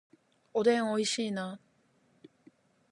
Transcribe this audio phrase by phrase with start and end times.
[0.55, 1.59] おでん美味しいな